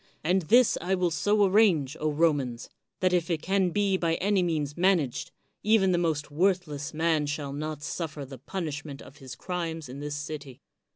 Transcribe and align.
And 0.23 0.41
this 0.41 0.79
I 0.81 0.95
will 0.95 1.11
so 1.11 1.45
arrange, 1.45 1.95
Romans, 2.01 2.71
that 3.01 3.13
if 3.13 3.29
it 3.29 3.43
can 3.43 3.69
be 3.69 3.97
by 3.97 4.15
any 4.15 4.41
means 4.41 4.75
managed, 4.75 5.29
even 5.61 5.91
the 5.91 5.99
most 5.99 6.31
worthless 6.31 6.91
man 6.91 7.27
shall 7.27 7.53
not 7.53 7.83
suffer 7.83 8.25
the 8.25 8.39
punishment 8.39 9.03
of 9.03 9.17
his 9.17 9.35
crimes 9.35 9.87
in 9.89 9.99
this 9.99 10.15
city. 10.15 10.59